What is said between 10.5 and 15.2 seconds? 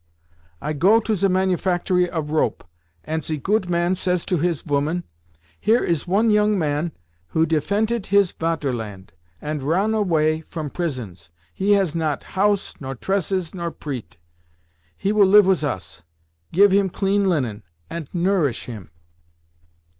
prisons. He has not house nor tresses nor preat. He